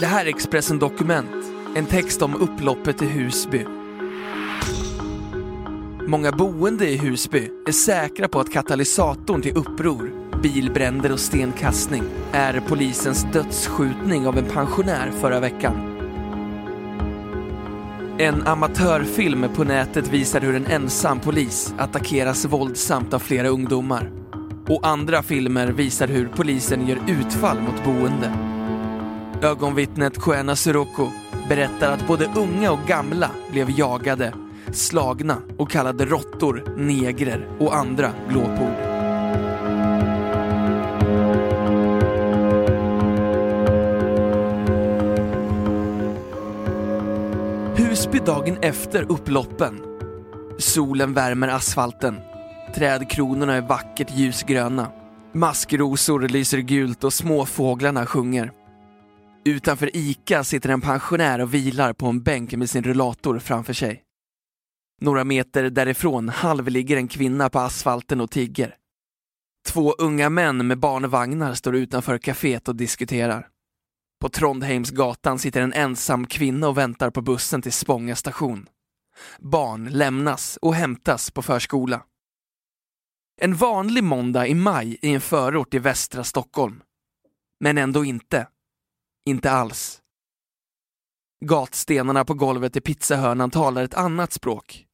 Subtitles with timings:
[0.00, 1.30] Det här är Expressen Dokument,
[1.74, 3.64] en text om upploppet i Husby.
[6.06, 12.60] Många boende i Husby är säkra på att katalysatorn till uppror, bilbränder och stenkastning är
[12.60, 15.74] polisens dödsskjutning av en pensionär förra veckan.
[18.18, 24.10] En amatörfilm på nätet visar hur en ensam polis attackeras våldsamt av flera ungdomar.
[24.68, 28.57] Och andra filmer visar hur polisen gör utfall mot boende.
[29.42, 31.10] Ögonvittnet Koena Sirocco
[31.48, 34.34] berättar att både unga och gamla blev jagade,
[34.72, 38.74] slagna och kallade råttor, negrer och andra glåpord.
[47.76, 49.80] Husby dagen efter upploppen.
[50.58, 52.16] Solen värmer asfalten.
[52.74, 54.88] Trädkronorna är vackert ljusgröna.
[55.32, 58.57] Maskrosor lyser gult och småfåglarna sjunger.
[59.44, 64.02] Utanför ICA sitter en pensionär och vilar på en bänk med sin rullator framför sig.
[65.00, 68.74] Några meter därifrån halvligger en kvinna på asfalten och tigger.
[69.68, 73.48] Två unga män med barnvagnar står utanför kaféet och diskuterar.
[74.20, 78.68] På Trondheimsgatan sitter en ensam kvinna och väntar på bussen till Spånga station.
[79.38, 82.02] Barn lämnas och hämtas på förskola.
[83.40, 86.82] En vanlig måndag i maj i en förort i västra Stockholm.
[87.60, 88.46] Men ändå inte.
[89.28, 89.98] Inte alls.
[91.44, 94.84] Gatstenarna på golvet i pizzahörnan talar ett annat språk.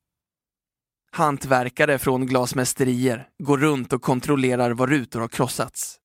[1.13, 5.97] Hantverkare från glasmästerier går runt och kontrollerar var rutor har krossats.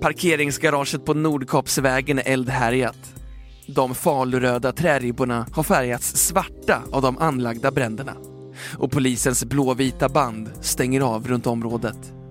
[0.00, 3.14] Parkeringsgaraget på Nordkapsvägen är eldhärjat.
[3.66, 8.16] De faluröda träribborna har färgats svarta av de anlagda bränderna
[8.78, 12.21] och polisens blåvita band stänger av runt området.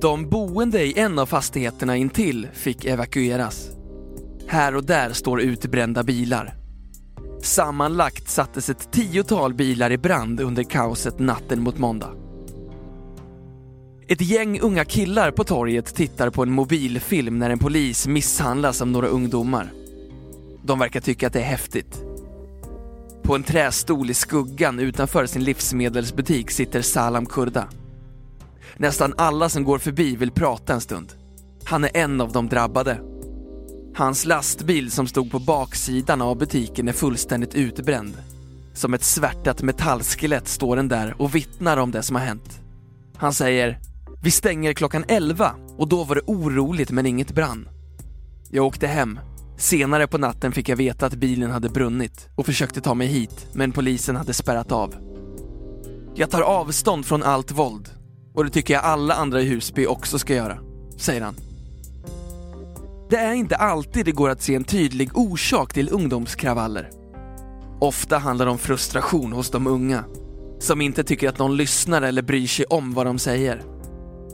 [0.00, 3.70] De boende i en av fastigheterna intill fick evakueras.
[4.46, 6.54] Här och där står utbrända bilar.
[7.42, 12.10] Sammanlagt sattes ett tiotal bilar i brand under kaoset natten mot måndag.
[14.08, 18.88] Ett gäng unga killar på torget tittar på en mobilfilm när en polis misshandlas av
[18.88, 19.72] några ungdomar.
[20.64, 22.02] De verkar tycka att det är häftigt.
[23.22, 27.68] På en trästol i skuggan utanför sin livsmedelsbutik sitter Salam Kurda.
[28.78, 31.12] Nästan alla som går förbi vill prata en stund.
[31.64, 33.00] Han är en av de drabbade.
[33.94, 38.14] Hans lastbil som stod på baksidan av butiken är fullständigt utbränd.
[38.74, 42.60] Som ett svärtat metallskelett står den där och vittnar om det som har hänt.
[43.16, 43.78] Han säger
[44.22, 47.68] vi stänger klockan 11 och då var det oroligt men inget brann.
[48.50, 49.20] Jag åkte hem.
[49.58, 53.46] Senare på natten fick jag veta att bilen hade brunnit och försökte ta mig hit
[53.52, 54.94] men polisen hade spärrat av.
[56.14, 57.95] Jag tar avstånd från allt våld
[58.36, 60.58] och det tycker jag alla andra i Husby också ska göra,
[60.96, 61.36] säger han.
[63.10, 66.90] Det är inte alltid det går att se en tydlig orsak till ungdomskravaller.
[67.80, 70.04] Ofta handlar det om frustration hos de unga,
[70.58, 73.62] som inte tycker att någon lyssnar eller bryr sig om vad de säger.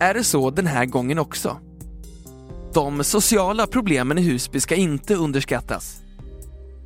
[0.00, 1.56] Är det så den här gången också?
[2.74, 5.96] De sociala problemen i Husby ska inte underskattas.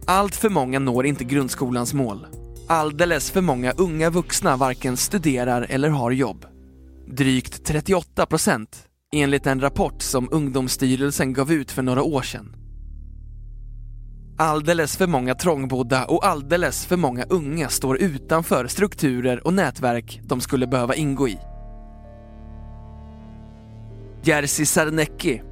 [0.07, 2.27] Allt för många når inte grundskolans mål.
[2.67, 6.47] Alldeles för många unga vuxna varken studerar eller har jobb.
[7.09, 12.57] Drygt 38 procent, enligt en rapport som Ungdomsstyrelsen gav ut för några år sedan.
[14.39, 20.41] Alldeles för många trångbodda och alldeles för många unga står utanför strukturer och nätverk de
[20.41, 21.39] skulle behöva ingå i.
[24.23, 25.43] Jerzy Sarnecki,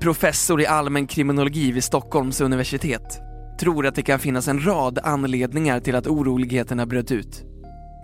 [0.00, 3.20] professor i allmän kriminologi vid Stockholms universitet,
[3.60, 7.53] tror att det kan finnas en rad anledningar till att oroligheterna bröt ut.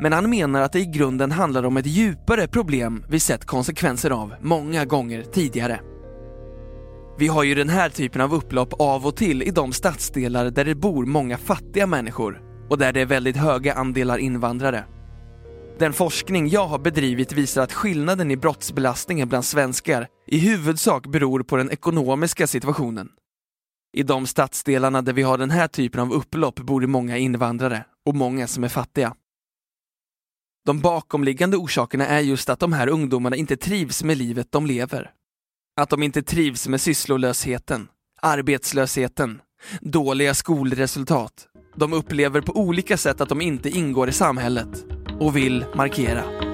[0.01, 4.11] Men han menar att det i grunden handlar om ett djupare problem vi sett konsekvenser
[4.11, 5.81] av många gånger tidigare.
[7.19, 10.65] Vi har ju den här typen av upplopp av och till i de stadsdelar där
[10.65, 14.85] det bor många fattiga människor och där det är väldigt höga andelar invandrare.
[15.79, 21.43] Den forskning jag har bedrivit visar att skillnaden i brottsbelastningen bland svenskar i huvudsak beror
[21.43, 23.09] på den ekonomiska situationen.
[23.97, 27.85] I de stadsdelarna där vi har den här typen av upplopp bor det många invandrare
[28.07, 29.15] och många som är fattiga.
[30.71, 35.11] De bakomliggande orsakerna är just att de här ungdomarna inte trivs med livet de lever.
[35.81, 37.89] Att de inte trivs med sysslolösheten,
[38.23, 39.41] arbetslösheten,
[39.81, 41.47] dåliga skolresultat.
[41.77, 44.85] De upplever på olika sätt att de inte ingår i samhället
[45.21, 46.50] och vill markera.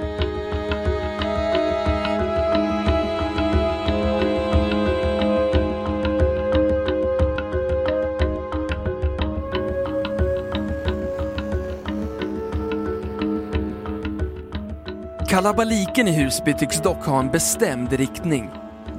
[15.28, 18.50] Kalabaliken i Husby tycks dock ha en bestämd riktning.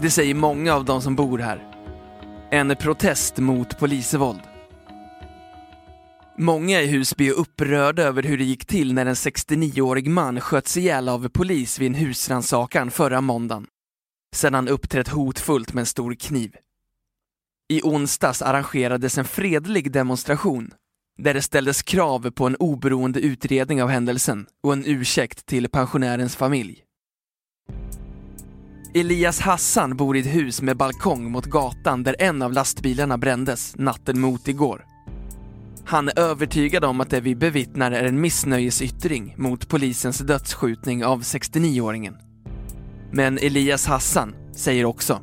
[0.01, 1.68] Det säger många av de som bor här.
[2.51, 4.41] En protest mot polisvåld.
[6.38, 10.77] Många i Husby är upprörda över hur det gick till när en 69-årig man sköts
[10.77, 13.68] ihjäl av polis vid en husrannsakan förra måndagen.
[14.35, 16.56] Sedan han uppträtt hotfullt med en stor kniv.
[17.69, 20.71] I onsdags arrangerades en fredlig demonstration
[21.18, 26.36] där det ställdes krav på en oberoende utredning av händelsen och en ursäkt till pensionärens
[26.36, 26.84] familj.
[28.94, 33.75] Elias Hassan bor i ett hus med balkong mot gatan där en av lastbilarna brändes
[33.75, 34.86] natten mot igår.
[35.86, 41.22] Han är övertygad om att det vi bevittnar är en missnöjesyttring mot polisens dödsskjutning av
[41.22, 42.14] 69-åringen.
[43.12, 45.22] Men Elias Hassan säger också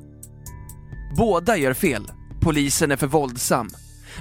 [1.17, 2.11] Båda gör fel.
[2.41, 3.69] Polisen är för våldsam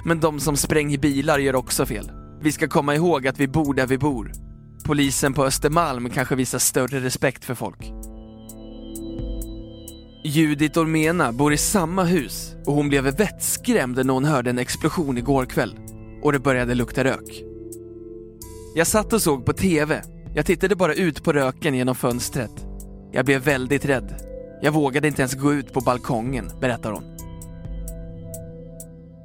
[0.04, 2.10] men de som spränger bilar gör också fel.
[2.42, 4.32] Vi ska komma ihåg att vi bor där vi bor.
[4.84, 7.92] Polisen på Östermalm kanske visar större respekt för folk.
[10.24, 15.18] Judith Ormena bor i samma hus och hon blev vettskrämd när hon hörde en explosion
[15.18, 15.76] igår kväll
[16.22, 17.44] och det började lukta rök.
[18.74, 20.02] Jag satt och såg på TV.
[20.34, 22.66] Jag tittade bara ut på röken genom fönstret.
[23.12, 24.14] Jag blev väldigt rädd.
[24.62, 27.13] Jag vågade inte ens gå ut på balkongen, berättar hon.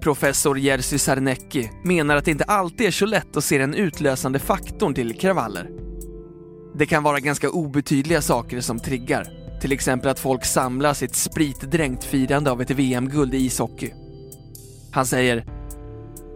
[0.01, 4.39] Professor Jerzy Sarnecki menar att det inte alltid är så lätt att se den utlösande
[4.39, 5.69] faktorn till kravaller.
[6.75, 9.27] Det kan vara ganska obetydliga saker som triggar.
[9.61, 13.93] Till exempel att folk samlas i ett spritdränkt firande av ett VM-guld i ishockey.
[14.91, 15.45] Han säger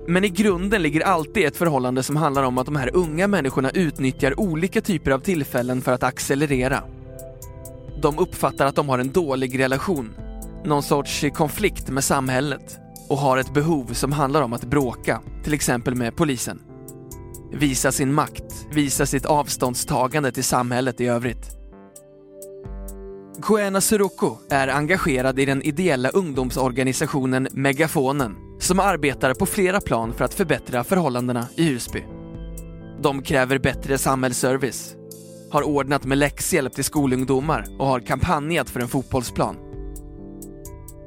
[0.08, 3.70] men i grunden ligger alltid ett förhållande som handlar om att de här unga människorna
[3.70, 6.84] utnyttjar olika typer av tillfällen för att accelerera.
[8.02, 10.16] De uppfattar att de har en dålig relation,
[10.66, 12.83] någon sorts konflikt med samhället
[13.14, 16.62] och har ett behov som handlar om att bråka, till exempel med polisen.
[17.52, 21.58] Visa sin makt, visa sitt avståndstagande till samhället i övrigt.
[23.42, 30.26] Koena Suroko är engagerad i den ideella ungdomsorganisationen Megafonen som arbetar på flera plan för
[30.26, 32.04] att förbättra förhållandena i Husby.
[33.02, 34.96] De kräver bättre samhällsservice,
[35.52, 39.63] har ordnat med läxhjälp till skolungdomar och har kampanjat för en fotbollsplan.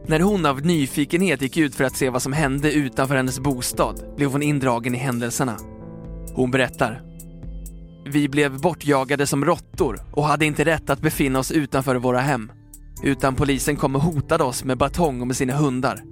[0.09, 4.17] När hon av nyfikenhet gick ut för att se vad som hände utanför hennes bostad
[4.17, 5.57] blev hon indragen i händelserna.
[6.35, 7.03] Hon berättar.
[8.07, 12.53] Vi blev bortjagade som råttor och hade inte rätt att befinna oss utanför våra hem.
[13.03, 16.03] Utan polisen kom och hotade oss med batong och med sina hundar.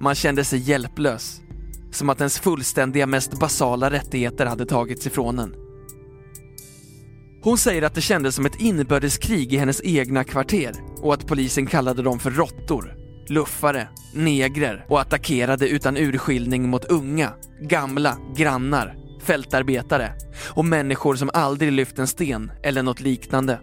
[0.00, 1.40] Man kände sig hjälplös.
[1.90, 5.65] Som att ens fullständiga, mest basala rättigheter hade tagits ifrån en.
[7.46, 11.66] Hon säger att det kändes som ett inbördeskrig i hennes egna kvarter och att polisen
[11.66, 12.94] kallade dem för råttor,
[13.28, 20.12] luffare, negrer och attackerade utan urskiljning mot unga, gamla, grannar, fältarbetare
[20.54, 23.60] och människor som aldrig lyft en sten eller något liknande.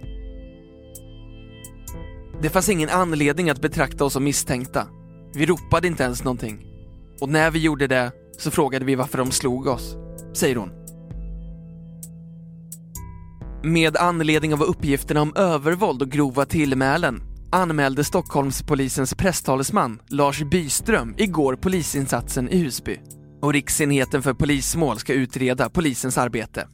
[2.42, 4.88] Det fanns ingen anledning att betrakta oss som misstänkta.
[5.34, 6.66] Vi ropade inte ens någonting.
[7.22, 9.96] Och när vi gjorde det så frågade vi varför de slog oss,
[10.34, 10.83] säger hon.
[13.66, 21.56] Med anledning av uppgifterna om övervåld och grova tillmälen anmälde Stockholmspolisens presstalesman Lars Byström igår
[21.56, 23.00] polisinsatsen i Husby
[23.42, 26.68] och Riksenheten för polismål ska utreda polisens arbete.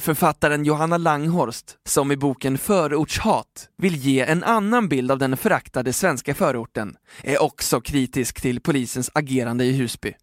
[0.00, 5.92] Författaren Johanna Langhorst, som i boken Förortshat vill ge en annan bild av den föraktade
[5.92, 10.14] svenska förorten, är också kritisk till polisens agerande i Husby.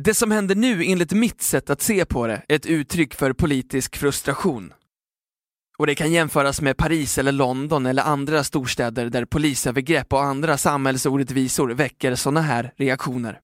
[0.00, 3.32] Det som händer nu enligt mitt sätt att se på det är ett uttryck för
[3.32, 4.74] politisk frustration.
[5.78, 10.58] Och det kan jämföras med Paris eller London eller andra storstäder där polisövergrepp och andra
[10.58, 13.40] samhällsorättvisor väcker sådana här reaktioner.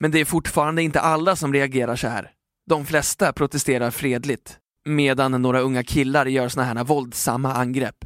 [0.00, 2.30] Men det är fortfarande inte alla som reagerar så här.
[2.70, 8.04] De flesta protesterar fredligt, medan några unga killar gör såna här våldsamma angrepp.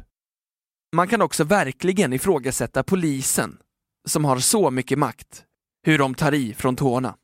[0.95, 3.57] Man kan också verkligen ifrågasätta polisen,
[4.07, 5.45] som har så mycket makt,
[5.83, 7.15] hur de tar i från tårna.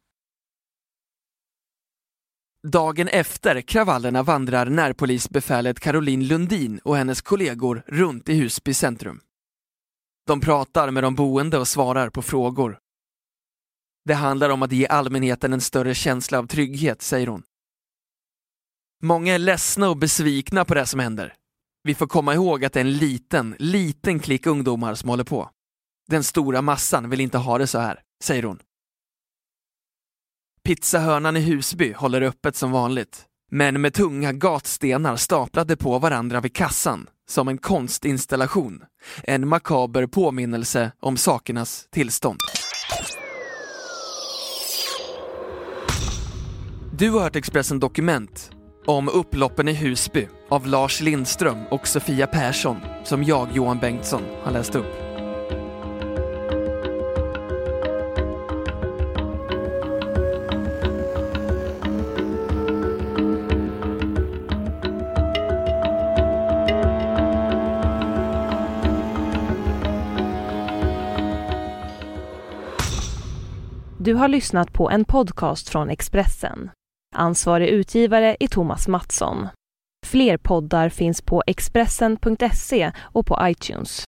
[2.67, 9.21] Dagen efter kravallerna vandrar närpolisbefälet Caroline Lundin och hennes kollegor runt i Husby centrum.
[10.27, 12.79] De pratar med de boende och svarar på frågor.
[14.05, 17.43] Det handlar om att ge allmänheten en större känsla av trygghet, säger hon.
[19.03, 21.33] Många är ledsna och besvikna på det som händer.
[21.83, 25.50] Vi får komma ihåg att det är en liten, liten klick ungdomar som håller på.
[26.07, 28.60] Den stora massan vill inte ha det så här, säger hon.
[30.63, 36.55] Pizzahörnan i Husby håller öppet som vanligt, men med tunga gatstenar staplade på varandra vid
[36.55, 38.84] kassan, som en konstinstallation.
[39.24, 42.39] En makaber påminnelse om sakernas tillstånd.
[46.98, 48.51] Du har hört Expressen Dokument
[48.86, 54.51] om upploppen i Husby av Lars Lindström och Sofia Persson som jag, Johan Bengtsson, har
[54.51, 55.04] läst upp.
[74.05, 76.69] Du har lyssnat på en podcast från Expressen.
[77.15, 79.47] Ansvarig utgivare är Thomas Mattsson.
[80.05, 84.03] Fler poddar finns på Expressen.se och på iTunes.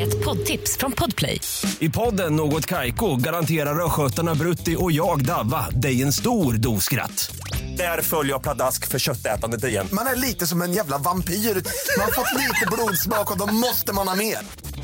[0.00, 1.40] Ett poddtips från Podplay.
[1.78, 7.36] I podden Något Kaiko garanterar östgötarna Brutti och jag, Davva, dig en stor dos skratt.
[7.76, 9.86] Där följer jag pladask för köttätandet igen.
[9.92, 11.34] Man är lite som en jävla vampyr.
[11.34, 14.38] Man har fått lite blodsmak och då måste man ha mer.